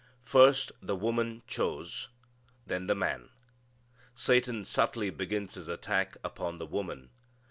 [0.23, 2.09] First the woman chose:
[2.65, 3.29] then the man.
[4.15, 7.11] Satan subtly begins his attack upon the woman.